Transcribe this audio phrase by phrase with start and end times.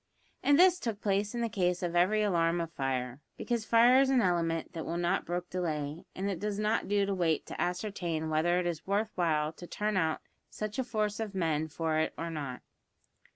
[0.41, 4.09] And this took place in the case of every alarm of fire, because fire is
[4.09, 7.61] an element that will not brook delay, and it does not do to wait to
[7.61, 11.99] ascertain whether it is worth while to turn out such a force of men for
[11.99, 12.61] it or not.